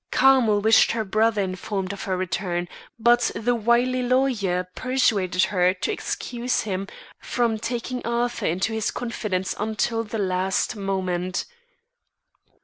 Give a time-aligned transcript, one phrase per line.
[0.09, 2.67] Carmel wished her brother informed of her return,
[2.97, 6.87] but the wily lawyer persuaded her to excuse him
[7.19, 11.45] from taking Arthur into his confidence until the last moment.